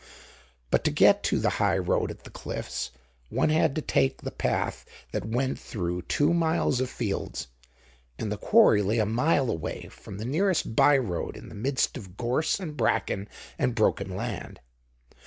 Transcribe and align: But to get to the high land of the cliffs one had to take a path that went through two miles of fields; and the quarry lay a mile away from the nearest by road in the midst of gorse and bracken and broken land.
But 0.71 0.83
to 0.85 0.89
get 0.91 1.21
to 1.25 1.37
the 1.39 1.47
high 1.61 1.77
land 1.77 2.09
of 2.09 2.23
the 2.23 2.31
cliffs 2.31 2.89
one 3.29 3.49
had 3.49 3.75
to 3.75 3.83
take 3.83 4.25
a 4.25 4.31
path 4.31 4.83
that 5.11 5.25
went 5.25 5.59
through 5.59 6.01
two 6.01 6.33
miles 6.33 6.81
of 6.81 6.89
fields; 6.89 7.49
and 8.17 8.31
the 8.31 8.37
quarry 8.37 8.81
lay 8.81 8.97
a 8.97 9.05
mile 9.05 9.51
away 9.51 9.89
from 9.91 10.17
the 10.17 10.25
nearest 10.25 10.75
by 10.75 10.97
road 10.97 11.37
in 11.37 11.49
the 11.49 11.53
midst 11.53 11.97
of 11.97 12.17
gorse 12.17 12.59
and 12.59 12.75
bracken 12.75 13.29
and 13.59 13.75
broken 13.75 14.15
land. 14.15 14.59